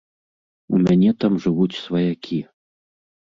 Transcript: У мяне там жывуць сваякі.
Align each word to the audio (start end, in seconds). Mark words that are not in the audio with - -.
У 0.77 0.79
мяне 0.87 1.11
там 1.25 1.37
жывуць 1.43 1.79
сваякі. 1.85 2.41